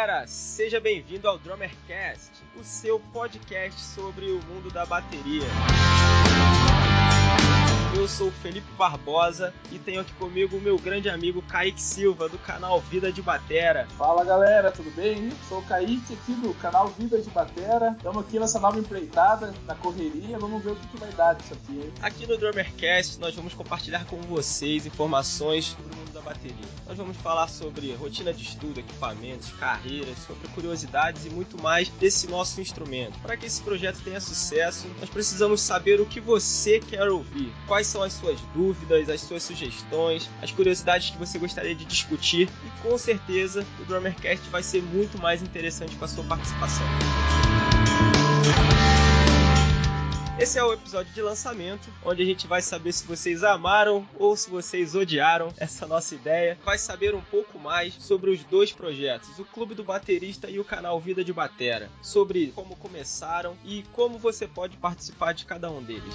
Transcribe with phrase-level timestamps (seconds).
[0.00, 5.44] Fala Batera, seja bem-vindo ao Drummercast, o seu podcast sobre o mundo da bateria.
[7.92, 12.28] Eu sou o Felipe Barbosa e tenho aqui comigo o meu grande amigo Kaique Silva,
[12.28, 13.88] do canal Vida de Batera.
[13.98, 15.30] Fala galera, tudo bem?
[15.48, 17.94] Sou o Kaique aqui do canal Vida de Batera.
[17.96, 20.38] Estamos aqui nessa nova empreitada, na correria.
[20.38, 21.80] Vamos ver o que, que vai dar disso aqui.
[21.80, 21.92] Hein?
[22.00, 26.68] Aqui no Drummercast nós vamos compartilhar com vocês informações sobre o mundo da bateria.
[26.86, 32.28] Nós vamos falar sobre rotina de estudo, equipamentos, carreiras, sobre curiosidades e muito mais desse
[32.28, 33.18] nosso instrumento.
[33.20, 37.79] Para que esse projeto tenha sucesso, nós precisamos saber o que você quer ouvir, quais
[37.86, 42.88] são as suas dúvidas, as suas sugestões, as curiosidades que você gostaria de discutir e
[42.88, 46.86] com certeza o Drummercast vai ser muito mais interessante com a sua participação.
[50.40, 54.34] Esse é o episódio de lançamento, onde a gente vai saber se vocês amaram ou
[54.34, 56.58] se vocês odiaram essa nossa ideia.
[56.64, 60.64] Vai saber um pouco mais sobre os dois projetos, o Clube do Baterista e o
[60.64, 65.82] canal Vida de Batera, sobre como começaram e como você pode participar de cada um
[65.82, 66.14] deles.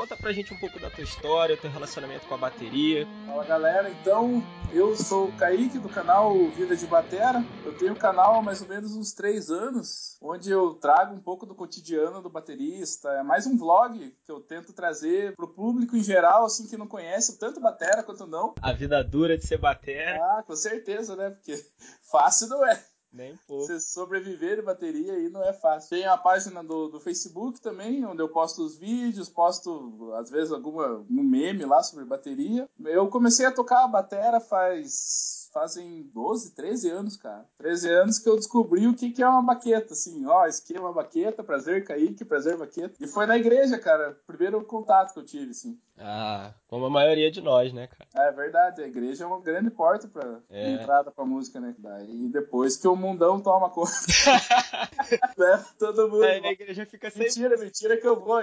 [0.00, 3.06] Conta pra gente um pouco da tua história, teu relacionamento com a bateria.
[3.26, 7.44] Fala galera, então eu sou o Kaique do canal Vida de Batera.
[7.66, 11.20] Eu tenho um canal há mais ou menos uns três anos, onde eu trago um
[11.20, 13.10] pouco do cotidiano do baterista.
[13.10, 16.86] É mais um vlog que eu tento trazer pro público em geral, assim, que não
[16.86, 18.54] conhece tanto batera quanto não.
[18.62, 20.18] A vida dura de ser batera.
[20.18, 21.28] Ah, com certeza, né?
[21.28, 21.62] Porque
[22.10, 22.82] fácil não é.
[23.12, 23.66] Nem pouco.
[23.66, 25.90] Você sobreviver de bateria aí não é fácil.
[25.90, 30.52] Tem a página do, do Facebook também, onde eu posto os vídeos, posto às vezes
[30.52, 32.68] alguma um meme lá sobre bateria.
[32.84, 37.44] Eu comecei a tocar a batera faz fazem 12, 13 anos, cara.
[37.58, 40.92] 13 anos que eu descobri o que, que é uma baqueta, assim, ó, é uma
[40.92, 42.94] baqueta, prazer Kaique, prazer baqueta.
[43.00, 45.78] E foi na igreja, cara, primeiro contato que eu tive, assim.
[45.98, 48.28] Ah, como a maioria de nós, né, cara?
[48.28, 50.72] É verdade, a igreja é uma grande porta pra É.
[50.72, 51.74] entrada pra música, né?
[51.78, 53.90] Daí depois que o mundão toma conta,
[55.36, 55.64] né?
[55.78, 56.24] Todo mundo...
[56.24, 57.22] Aí na igreja fica sem.
[57.24, 58.40] Mentira, mentira que eu vou.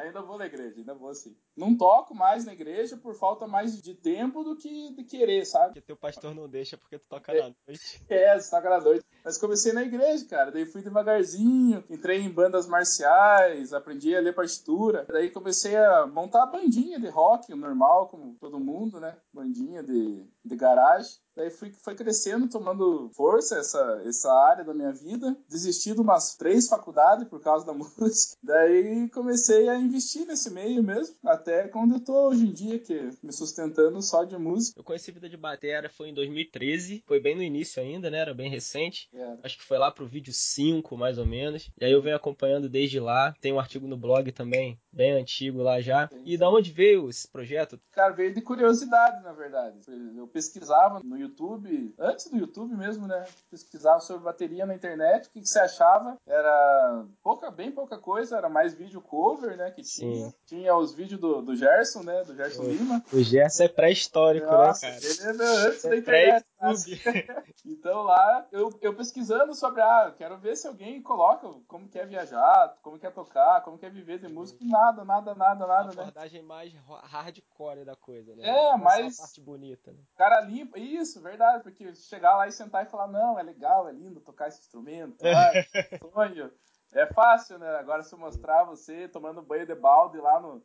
[0.00, 1.36] Ainda vou na igreja, ainda vou assim.
[1.56, 5.74] Não toco mais na igreja por falta mais de tempo do que de querer, sabe?
[5.74, 8.02] Porque teu pastor não deixa porque tu toca na noite.
[8.08, 9.04] É, você tá na noite.
[9.24, 10.50] Mas comecei na igreja, cara.
[10.50, 15.06] Daí fui devagarzinho, entrei em bandas marciais, aprendi a ler partitura.
[15.08, 19.16] Daí comecei a montar a bandinha de rock, normal, como todo mundo, né?
[19.32, 21.20] Bandinha de, de garagem.
[21.36, 25.36] Daí fui, foi crescendo, tomando força essa, essa área da minha vida.
[25.48, 28.36] Desisti de umas três faculdades por causa da música.
[28.42, 31.16] Daí comecei a investir nesse meio mesmo.
[31.24, 34.78] Até quando eu tô hoje em dia, que me sustentando só de música.
[34.78, 38.18] Eu conheci Vida de Batera foi em 2013, foi bem no início ainda, né?
[38.18, 39.08] Era bem recente.
[39.12, 39.36] É.
[39.42, 41.70] Acho que foi lá pro vídeo 5, mais ou menos.
[41.80, 43.34] E aí eu venho acompanhando desde lá.
[43.40, 46.08] Tem um artigo no blog também, bem antigo lá já.
[46.24, 47.80] E da onde veio esse projeto?
[47.92, 49.78] Cara, veio de curiosidade, na verdade.
[50.16, 53.24] Eu pesquisava no YouTube, antes do YouTube mesmo, né?
[53.50, 56.16] Pesquisava sobre bateria na internet, o que, que você achava?
[56.26, 59.70] Era pouca, bem pouca coisa, era mais vídeo cover, né?
[59.70, 60.26] Que tinha.
[60.26, 60.34] Sim.
[60.46, 62.22] Tinha os vídeos do, do Gerson, né?
[62.24, 62.72] Do Gerson Oi.
[62.74, 63.02] Lima.
[63.12, 64.96] O Gerson é pré-histórico, né, cara?
[64.96, 66.44] ele é antes da É internet.
[66.58, 67.00] pré-YouTube.
[67.64, 72.06] Então lá, eu, eu pesquisando sobre, ah, eu quero ver se alguém coloca como quer
[72.06, 74.62] viajar, como quer tocar, como quer viver de música.
[74.62, 76.02] Nada, nada, nada, A nada, né?
[76.02, 78.46] abordagem mais ro- hardcore da coisa, né?
[78.46, 79.98] É, só mas- a parte bonita, né?
[80.14, 83.88] O cara limpa, isso, verdade, porque chegar lá e sentar e falar, não, é legal,
[83.88, 85.64] é lindo tocar esse instrumento, ai,
[86.12, 86.52] sonho.
[86.92, 87.76] É fácil, né?
[87.76, 90.60] Agora se mostrar você tomando banho de balde lá no,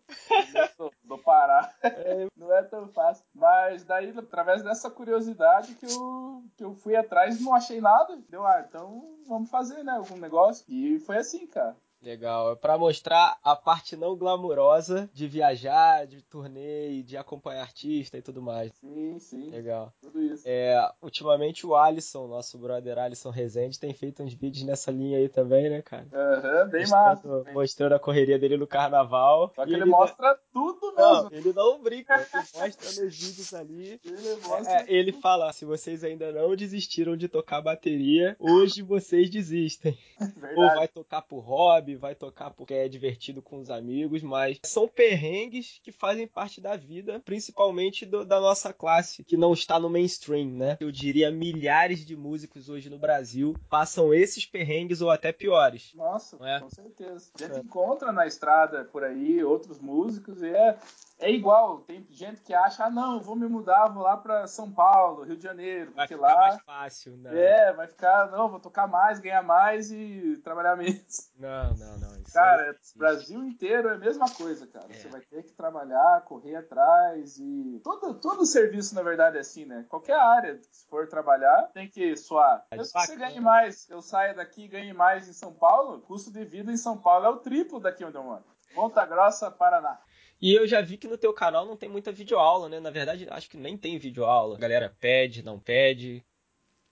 [1.03, 1.71] do Pará,
[2.35, 3.23] não é tão fácil.
[3.33, 8.19] Mas daí, através dessa curiosidade que eu, que eu fui atrás, não achei nada.
[8.27, 9.93] Deu, ah, então vamos fazer, né?
[9.93, 10.65] Algum negócio.
[10.67, 11.75] E foi assim, cara.
[12.01, 18.15] Legal, é pra mostrar a parte não glamurosa de viajar, de turnê, de acompanhar artista
[18.17, 18.71] e tudo mais.
[18.73, 19.91] Sim, sim, Legal.
[20.01, 20.43] tudo isso.
[20.45, 25.27] É, ultimamente o Alisson, nosso brother Alisson Rezende, tem feito uns vídeos nessa linha aí
[25.27, 26.05] também, né, cara?
[26.13, 27.43] Aham, bem mostrando, massa.
[27.43, 29.51] bem- mostrando a correria dele no carnaval.
[29.55, 31.29] Só que ele ele mostra tudo Não, mesmo.
[31.35, 32.23] ele não brinca, ele
[32.55, 33.99] mostra nos vídeos ali.
[34.05, 39.27] Ele mostra É, ele fala: se vocês ainda não desistiram de tocar bateria, hoje vocês
[39.29, 39.97] desistem.
[40.21, 40.75] Ou verdade.
[40.75, 45.79] vai tocar por hobby, vai tocar porque é divertido com os amigos, mas são perrengues
[45.83, 50.47] que fazem parte da vida, principalmente do- da nossa classe, que não está no mainstream,
[50.51, 50.77] né?
[50.79, 55.91] Eu diria milhares de músicos hoje no Brasil passam esses perrengues ou até piores.
[55.95, 56.59] Nossa, é?
[56.59, 57.31] com certeza.
[57.35, 57.59] A gente É.
[57.59, 60.77] encontra na estrada por aí outros músicos e é,
[61.19, 64.71] é igual, tem gente que acha, ah, não, vou me mudar, vou lá para São
[64.71, 67.41] Paulo, Rio de Janeiro, vai ficar lá mais fácil, né?
[67.41, 71.31] É, vai ficar, não, vou tocar mais, ganhar mais e trabalhar menos.
[71.37, 72.15] Não, não, não.
[72.33, 72.75] Cara, é...
[72.97, 74.87] Brasil inteiro é a mesma coisa, cara.
[74.89, 74.93] É.
[74.93, 79.65] Você vai ter que trabalhar, correr atrás e todo todo serviço na verdade é assim,
[79.65, 79.85] né?
[79.87, 82.65] Qualquer área se for trabalhar, tem que suar.
[82.69, 86.01] É Mesmo que você ganhe mais, eu saia daqui e ganhe mais em São Paulo,
[86.01, 88.43] custo de vida em São Paulo é o triplo daqui onde eu moro.
[88.73, 89.97] Ponta Grossa, Paraná.
[90.41, 92.79] E eu já vi que no teu canal não tem muita videoaula, né?
[92.79, 94.55] Na verdade, acho que nem tem videoaula.
[94.55, 96.25] A galera pede, não pede.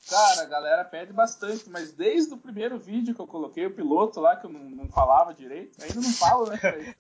[0.09, 4.19] Cara, a galera pede bastante, mas desde o primeiro vídeo que eu coloquei, o piloto
[4.19, 6.57] lá, que eu não, não falava direito, ainda não falo, né?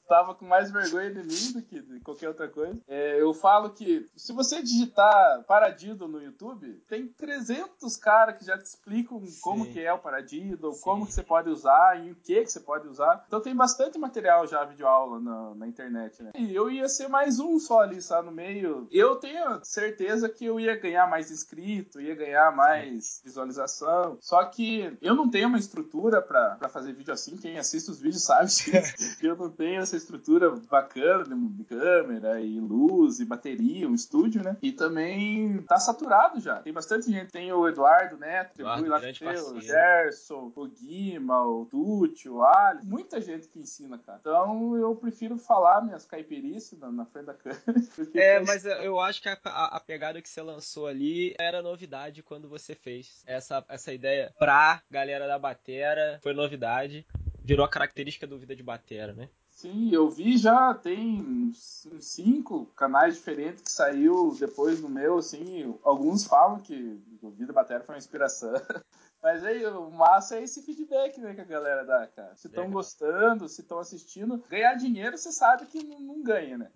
[0.07, 2.79] Tava com mais vergonha de mim do que de qualquer outra coisa.
[2.87, 8.57] É, eu falo que se você digitar Paradido no YouTube, tem 300 caras que já
[8.57, 9.41] te explicam Sim.
[9.41, 10.81] como que é o Paradido, Sim.
[10.81, 13.23] como que você pode usar e o que que você pode usar.
[13.27, 16.31] Então tem bastante material já, videoaula na, na internet, né?
[16.35, 18.87] E eu ia ser mais um só ali, sabe, no meio.
[18.91, 24.17] Eu tenho certeza que eu ia ganhar mais inscrito, ia ganhar mais mais visualização.
[24.21, 27.35] Só que eu não tenho uma estrutura para fazer vídeo assim.
[27.37, 28.71] Quem assiste os vídeos sabe que
[29.27, 34.57] eu não tenho essa estrutura bacana de câmera e luz e bateria, um estúdio, né?
[34.61, 36.61] E também tá saturado já.
[36.61, 37.31] Tem bastante gente.
[37.31, 42.85] Tem o Eduardo Neto, Eduardo, lá o Gerson, o Guima, o Tucci, o Ali.
[42.85, 44.19] Muita gente que ensina, cara.
[44.19, 47.63] Então eu prefiro falar minhas caipirices na, na frente da câmera.
[48.13, 52.21] É, mas eu acho que a, a, a pegada que você lançou ali era novidade
[52.21, 56.19] quando você fez essa, essa ideia pra galera da Batera.
[56.21, 57.05] Foi novidade.
[57.43, 59.29] Virou a característica do Vida de Batera, né?
[59.49, 61.51] Sim, eu vi já, tem
[61.99, 67.83] cinco canais diferentes que saiu depois do meu, assim, alguns falam que o Vida Batera
[67.83, 68.51] foi uma inspiração.
[69.21, 72.35] Mas aí, o massa é esse feedback né, que a galera dá, cara.
[72.35, 74.43] Se estão gostando, se estão assistindo.
[74.49, 76.69] Ganhar dinheiro, você sabe que não, não ganha, né?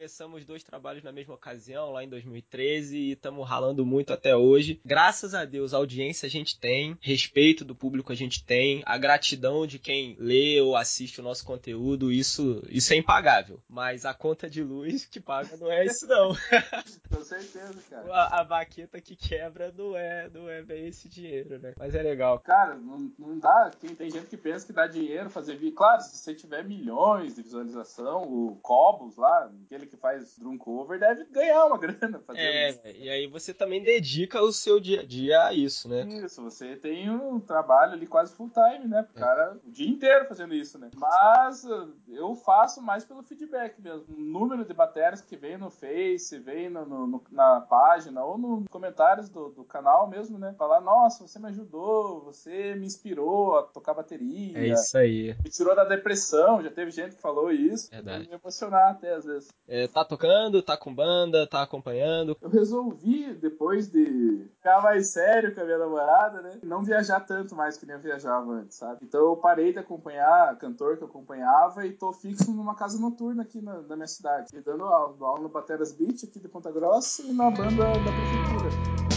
[0.00, 4.80] Começamos dois trabalhos na mesma ocasião, lá em 2013, e estamos ralando muito até hoje.
[4.82, 8.96] Graças a Deus, a audiência a gente tem, respeito do público a gente tem, a
[8.96, 13.60] gratidão de quem lê ou assiste o nosso conteúdo, isso, isso é impagável.
[13.68, 16.30] Mas a conta de luz que paga não é isso, não.
[17.14, 18.10] Com certeza, cara.
[18.10, 21.74] A, a baqueta que quebra não é, não é bem esse dinheiro, né?
[21.76, 22.38] Mas é legal.
[22.38, 23.70] Cara, não, não dá.
[23.78, 25.74] Tem, tem gente que pensa que dá dinheiro fazer vídeo.
[25.74, 30.98] Claro, se você tiver milhões de visualização, o Cobos lá, aquele que faz drum cover
[30.98, 32.80] deve ganhar uma grana fazendo é, isso.
[32.84, 36.02] E aí você também dedica o seu dia a dia a isso, né?
[36.24, 39.06] Isso, você tem um trabalho ali quase full time, né?
[39.14, 39.20] O é.
[39.20, 40.90] cara o dia inteiro fazendo isso, né?
[40.96, 44.06] Mas uh, eu faço mais pelo feedback mesmo.
[44.08, 48.68] O número de baterias que vem no Face, vem no, no, na página ou nos
[48.68, 50.54] comentários do, do canal mesmo, né?
[50.58, 54.58] Falar, nossa, você me ajudou, você me inspirou a tocar bateria.
[54.58, 55.36] É isso aí.
[55.42, 57.90] Me tirou da depressão, já teve gente que falou isso.
[57.90, 58.28] Verdade.
[58.28, 59.48] Me emocionar até às vezes.
[59.66, 62.36] É, tá tocando, tá com banda, tá acompanhando?
[62.40, 66.58] Eu resolvi, depois de ficar mais sério com a minha namorada, né?
[66.62, 69.00] Não viajar tanto mais que nem eu viajava antes, sabe?
[69.02, 73.42] Então eu parei de acompanhar cantor que eu acompanhava e tô fixo numa casa noturna
[73.42, 74.48] aqui na, na minha cidade.
[74.54, 78.12] E dando aula, aula no Bateras Beach aqui de Ponta Grossa e na banda da
[78.12, 79.09] prefeitura.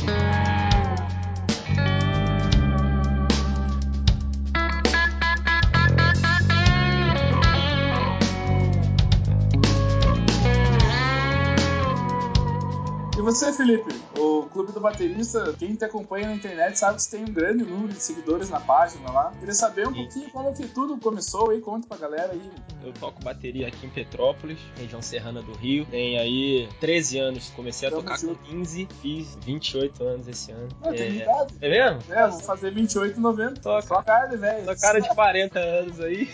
[13.64, 13.96] Felipe?
[14.20, 17.64] O Clube do Baterista, quem te acompanha na internet sabe que você tem um grande
[17.64, 19.32] número de seguidores na página lá.
[19.40, 20.04] Queria saber um Sim.
[20.04, 22.52] pouquinho como que tudo começou aí, conta pra galera aí.
[22.84, 25.86] Eu toco bateria aqui em Petrópolis, região serrana do Rio.
[25.86, 28.36] Tem aí 13 anos, comecei a Tamo tocar junto.
[28.36, 30.68] com 15, fiz 28 anos esse ano.
[30.84, 30.94] Ah, é...
[30.94, 31.54] tem idade.
[31.62, 32.14] É mesmo?
[32.14, 33.60] É, vou fazer 28 em novembro.
[33.62, 33.88] Toca.
[33.88, 34.66] Só carne, velho.
[34.66, 36.30] Só cara de 40 anos aí.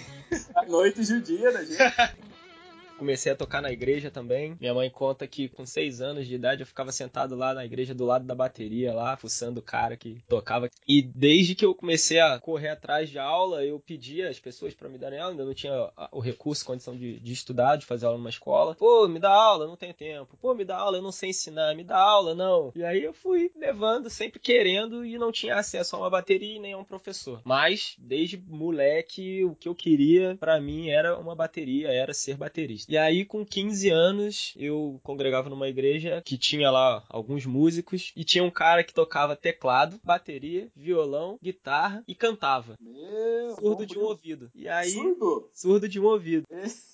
[0.55, 1.77] A noite judia da gente.
[3.00, 4.58] Comecei a tocar na igreja também.
[4.60, 7.96] Minha mãe conta que com seis anos de idade eu ficava sentado lá na igreja
[7.96, 10.70] do lado da bateria, lá, fuçando o cara que tocava.
[10.86, 14.89] E desde que eu comecei a correr atrás de aula, eu pedia as pessoas para
[14.89, 15.32] me darem aula.
[15.32, 18.75] Ainda não tinha o recurso, condição de, de estudar, de fazer aula numa escola.
[18.75, 20.38] Pô, me dá aula, não tenho tempo.
[20.41, 21.74] Pô, me dá aula, eu não sei ensinar.
[21.75, 22.74] Me dá aula, não.
[22.75, 26.60] E aí eu fui levando, sempre querendo, e não tinha acesso a uma bateria e
[26.60, 27.41] nem a um professor.
[27.46, 32.88] Mas, desde moleque, o que eu queria para mim era uma bateria, era ser baterista.
[32.89, 38.24] E aí, com 15 anos, eu congregava numa igreja que tinha lá alguns músicos e
[38.24, 42.75] tinha um cara que tocava teclado, bateria, violão, guitarra e cantava.
[42.81, 44.50] Meu, surdo de um ouvido.
[44.55, 45.51] E aí, surdo?
[45.53, 46.48] Surdo de um ouvido.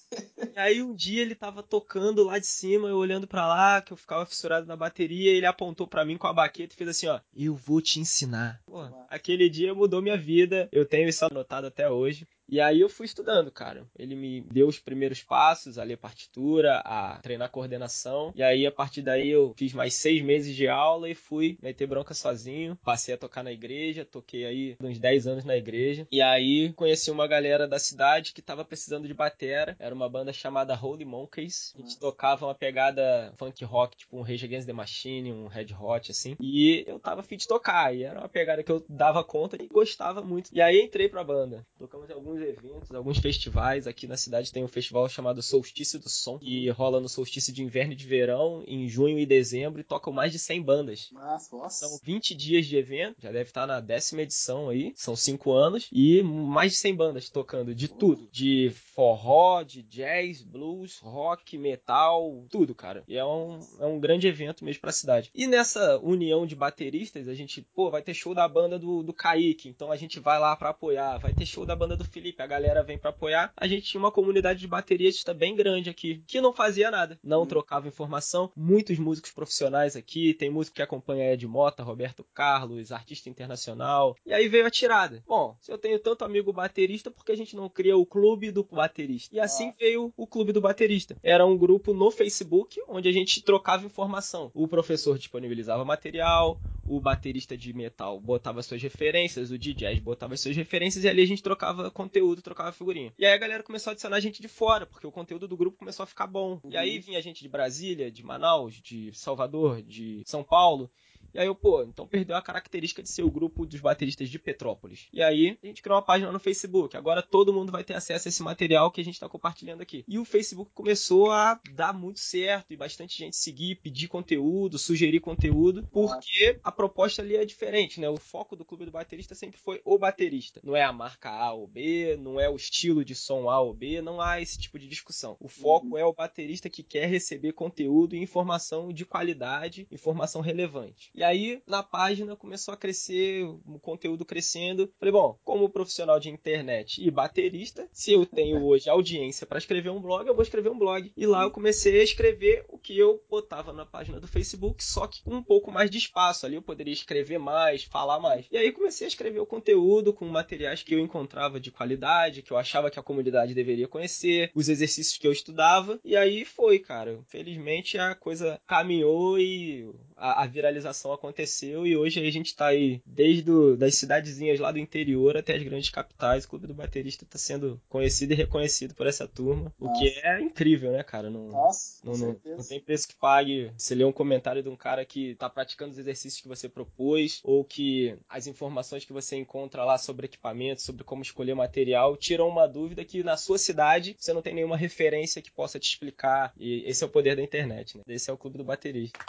[0.56, 3.92] E aí um dia ele tava tocando lá de cima, eu olhando para lá, que
[3.92, 7.08] eu ficava fissurado na bateria, ele apontou para mim com a baqueta e fez assim,
[7.08, 8.62] ó, eu vou te ensinar.
[8.66, 12.26] Pô, aquele dia mudou minha vida, eu tenho isso anotado até hoje.
[12.48, 13.86] E aí eu fui estudando, cara.
[13.98, 18.32] Ele me deu os primeiros passos, a ler partitura, a treinar coordenação.
[18.36, 21.88] E aí, a partir daí, eu fiz mais seis meses de aula e fui meter
[21.88, 22.78] bronca sozinho.
[22.84, 26.08] Passei a tocar na igreja, toquei aí uns 10 anos na igreja.
[26.12, 29.76] E aí conheci uma galera da cidade que tava precisando de batera.
[29.80, 31.74] Era uma banda chamada Holy Monkeys.
[31.78, 35.74] A gente tocava uma pegada funk rock, tipo um Rage Against the Machine, um Red
[35.80, 36.36] Hot, assim.
[36.40, 37.96] E eu tava fit de tocar.
[37.96, 40.50] E era uma pegada que eu dava conta e gostava muito.
[40.54, 41.66] E aí entrei pra banda.
[41.78, 43.88] Tocamos em alguns eventos, alguns festivais.
[43.88, 47.64] Aqui na cidade tem um festival chamado Solstício do Som, que rola no solstício de
[47.64, 51.10] inverno e de verão, em junho e dezembro, e tocam mais de 100 bandas.
[51.12, 55.52] Nossa, São 20 dias de evento, já deve estar na décima edição aí, são 5
[55.52, 58.28] anos, e mais de 100 bandas tocando de tudo.
[58.32, 63.04] De forró, de jazz, blues, rock, metal, tudo, cara.
[63.08, 65.30] E é um, é um grande evento mesmo pra cidade.
[65.34, 69.14] E nessa união de bateristas, a gente, pô, vai ter show da banda do, do
[69.14, 71.18] Kaique, então a gente vai lá para apoiar.
[71.18, 73.52] Vai ter show da banda do Felipe, a galera vem para apoiar.
[73.56, 77.44] A gente tinha uma comunidade de bateristas bem grande aqui, que não fazia nada, não
[77.44, 77.46] hum.
[77.46, 78.52] trocava informação.
[78.56, 84.16] Muitos músicos profissionais aqui, tem músico que acompanha Ed Mota, Roberto Carlos, artista internacional.
[84.26, 85.24] E aí veio a tirada.
[85.28, 88.52] Bom, se eu tenho tanto amigo baterista, por que a gente não cria o clube
[88.52, 89.36] do baterista?
[89.36, 89.76] E assim ah.
[89.80, 91.18] veio o clube do baterista.
[91.24, 94.52] Era um grupo no Facebook onde a gente trocava informação.
[94.54, 100.56] O professor disponibilizava material, o baterista de metal botava suas referências, o DJ botava suas
[100.56, 103.14] referências e ali a gente trocava conteúdo, trocava figurinha.
[103.18, 105.78] E aí a galera começou a adicionar gente de fora, porque o conteúdo do grupo
[105.78, 106.60] começou a ficar bom.
[106.70, 110.92] E aí vinha gente de Brasília, de Manaus, de Salvador, de São Paulo.
[111.36, 114.40] E aí eu, pô, então perdeu a característica de ser o grupo dos bateristas de
[114.40, 115.10] Petrópolis.
[115.12, 116.96] E aí a gente criou uma página no Facebook.
[116.96, 120.06] Agora todo mundo vai ter acesso a esse material que a gente está compartilhando aqui.
[120.08, 125.20] E o Facebook começou a dar muito certo e bastante gente seguir, pedir conteúdo, sugerir
[125.20, 128.08] conteúdo, porque a proposta ali é diferente, né?
[128.10, 130.62] O foco do clube do baterista sempre foi o baterista.
[130.64, 133.74] Não é a marca A ou B, não é o estilo de som A ou
[133.74, 135.36] B, não há esse tipo de discussão.
[135.42, 135.98] O foco uhum.
[135.98, 141.12] é o baterista que quer receber conteúdo e informação de qualidade, informação relevante.
[141.14, 144.92] E aí, na página, começou a crescer, o conteúdo crescendo.
[145.00, 149.90] Falei, bom, como profissional de internet e baterista, se eu tenho hoje audiência para escrever
[149.90, 151.12] um blog, eu vou escrever um blog.
[151.16, 155.08] E lá eu comecei a escrever o que eu botava na página do Facebook, só
[155.08, 156.46] que com um pouco mais de espaço.
[156.46, 158.46] Ali eu poderia escrever mais, falar mais.
[158.52, 162.52] E aí comecei a escrever o conteúdo com materiais que eu encontrava de qualidade, que
[162.52, 166.00] eu achava que a comunidade deveria conhecer, os exercícios que eu estudava.
[166.04, 167.20] E aí foi, cara.
[167.28, 173.02] Felizmente a coisa caminhou e a, a viralização aconteceu e hoje a gente está aí
[173.06, 176.46] desde do, das cidadezinhas lá do interior até as grandes capitais.
[176.46, 179.94] O Clube do Baterista está sendo conhecido e reconhecido por essa turma, Nossa.
[179.96, 181.30] o que é incrível, né, cara?
[181.30, 183.72] Não, Nossa, não, não, não, tem preço que pague.
[183.78, 187.40] Você lê um comentário de um cara que está praticando os exercícios que você propôs
[187.44, 192.48] ou que as informações que você encontra lá sobre equipamento, sobre como escolher material, tiram
[192.48, 196.54] uma dúvida que na sua cidade você não tem nenhuma referência que possa te explicar.
[196.58, 198.04] E esse é o poder da internet, né?
[198.08, 199.20] Esse é o Clube do Baterista.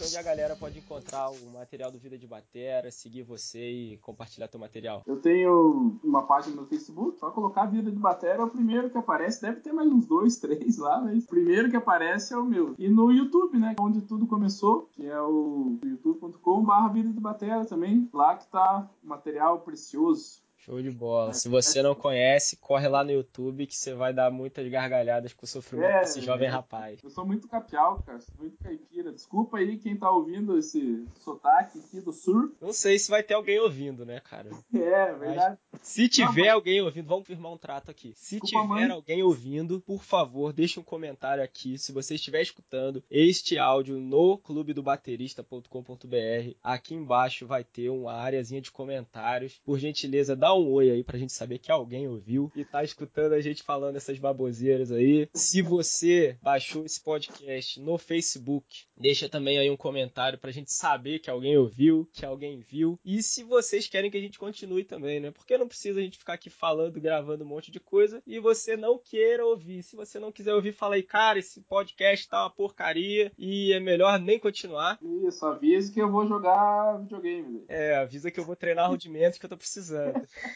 [0.04, 4.48] onde a galera pode encontrar o material do Vida de Batera, seguir você e compartilhar
[4.48, 5.04] teu material?
[5.06, 8.98] Eu tenho uma página no Facebook, só colocar Vida de Batera é o primeiro que
[8.98, 9.42] aparece.
[9.42, 12.76] Deve ter mais uns dois, três lá, mas o primeiro que aparece é o meu.
[12.78, 18.10] E no YouTube, né, onde tudo começou, que é o youtube.com/barra Vida de Batera também.
[18.14, 21.34] Lá que tá material precioso Show de bola.
[21.34, 25.46] Se você não conhece, corre lá no YouTube que você vai dar muitas gargalhadas com
[25.46, 27.00] o sofrimento é, desse jovem rapaz.
[27.02, 28.20] Eu sou muito capial, cara.
[28.20, 29.14] Sou muito caipira.
[29.14, 32.54] Desculpa aí quem tá ouvindo esse sotaque aqui do sul.
[32.60, 34.50] Não sei se vai ter alguém ouvindo, né, cara?
[34.76, 35.58] É, verdade.
[35.72, 38.12] Mas, se tiver não, alguém ouvindo, vamos firmar um trato aqui.
[38.18, 38.92] Se Desculpa, tiver mãe.
[38.92, 41.78] alguém ouvindo, por favor, deixe um comentário aqui.
[41.78, 48.70] Se você estiver escutando este áudio no clubedobaterista.com.br, aqui embaixo vai ter uma areazinha de
[48.70, 49.62] comentários.
[49.64, 53.34] Por gentileza, dá um oi aí pra gente saber que alguém ouviu e tá escutando
[53.34, 55.30] a gente falando essas baboseiras aí.
[55.34, 61.20] Se você baixou esse podcast no Facebook, deixa também aí um comentário pra gente saber
[61.20, 63.00] que alguém ouviu, que alguém viu.
[63.04, 65.32] E se vocês querem que a gente continue também, né?
[65.32, 68.76] Porque não precisa a gente ficar aqui falando, gravando um monte de coisa e você
[68.76, 69.84] não queira ouvir.
[69.84, 73.80] Se você não quiser ouvir, fala aí, cara, esse podcast tá uma porcaria e é
[73.80, 75.00] melhor nem continuar.
[75.28, 77.64] Isso, avisa que eu vou jogar videogame.
[77.68, 80.22] É, avisa que eu vou treinar rudimentos que eu tô precisando.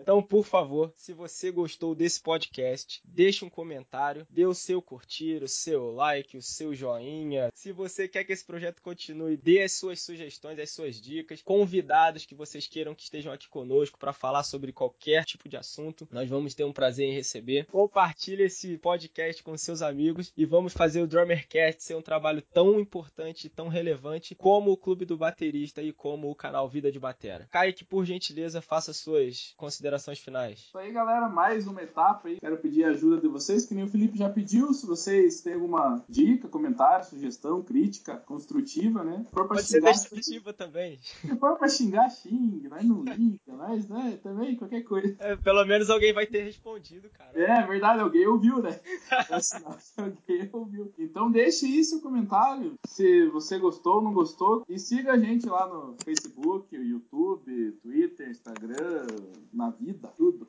[0.00, 5.42] então, por favor, se você gostou desse podcast, deixe um comentário, dê o seu curtir,
[5.42, 7.50] o seu like, o seu joinha.
[7.54, 12.24] Se você quer que esse projeto continue, dê as suas sugestões, as suas dicas, convidados
[12.24, 16.08] que vocês queiram que estejam aqui conosco para falar sobre qualquer tipo de assunto.
[16.10, 17.66] Nós vamos ter um prazer em receber.
[17.66, 22.78] Compartilhe esse podcast com seus amigos e vamos fazer o Drummercast ser um trabalho tão
[22.80, 26.98] importante e tão relevante como o Clube do Baterista e como o canal Vida de
[26.98, 27.48] Batera.
[27.50, 30.60] Kaique, por gentileza, faça suas considerações finais.
[30.60, 32.38] Isso aí, galera, mais uma etapa aí.
[32.40, 34.72] Quero pedir a ajuda de vocês, que nem o Felipe já pediu.
[34.72, 39.24] Se vocês têm alguma dica, comentário, sugestão, crítica construtiva, né?
[39.24, 40.98] Se for pra Pode xingar, ser destrutiva também.
[41.02, 45.16] Se for pra xingar, xingue, mas não liga, mas né, também qualquer coisa.
[45.18, 47.30] É, pelo menos alguém vai ter respondido, cara.
[47.34, 48.78] É, verdade, alguém ouviu, né?
[49.96, 50.92] alguém ouviu.
[50.98, 55.46] Então deixe aí seu comentário, se você gostou ou não gostou, e siga a gente
[55.48, 59.06] lá no Facebook, YouTube, Twitter, Instagram.
[59.52, 60.46] Na vida, tudo.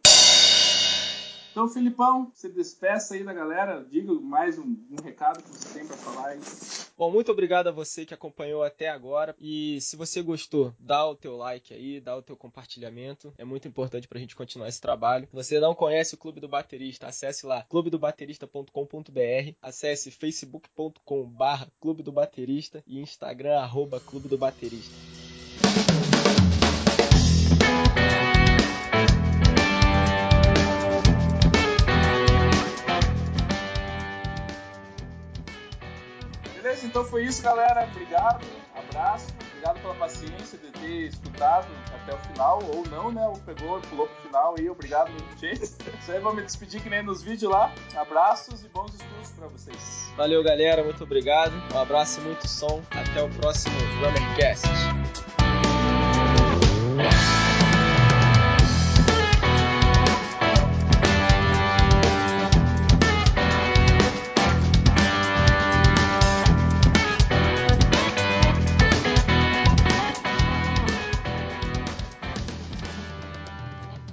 [1.52, 5.88] Então, Filipão, se despeça aí da galera, diga mais um, um recado que você tem
[5.88, 6.40] para falar aí.
[6.96, 9.36] Bom, muito obrigado a você que acompanhou até agora.
[9.40, 13.34] E se você gostou, dá o teu like aí, dá o teu compartilhamento.
[13.38, 15.28] É muito importante pra gente continuar esse trabalho.
[15.32, 22.04] Se você não conhece o Clube do Baterista, acesse lá clubedobaterista.com.br, acesse facebook.com barra Clube
[22.04, 24.94] do Baterista e Instagram arroba Clube do Baterista.
[36.80, 36.86] Beleza?
[36.86, 37.88] Então foi isso, galera.
[37.92, 39.28] Obrigado, abraço.
[39.52, 43.26] Obrigado pela paciência de ter escutado até o final, ou não, né?
[43.28, 44.70] Ou pegou, pulou pro final aí.
[44.70, 45.64] Obrigado, gente.
[45.64, 47.72] Isso aí, vou me despedir que nem nos vídeos lá.
[47.96, 50.12] Abraços e bons estudos para vocês.
[50.16, 50.84] Valeu, galera.
[50.84, 51.54] Muito obrigado.
[51.74, 52.82] Um abraço e muito som.
[52.92, 54.68] Até o próximo Drummercast.